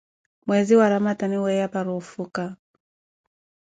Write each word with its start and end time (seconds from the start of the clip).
Mweezi 0.47 0.75
wa 0.79 0.87
ramadani 0.89 1.37
weeya 1.43 1.67
para 1.73 1.91
ofuka. 1.99 2.45